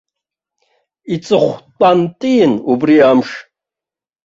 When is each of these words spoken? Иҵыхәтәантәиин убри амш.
Иҵыхәтәантәиин 1.13 2.53
убри 2.71 2.97
амш. 3.11 3.29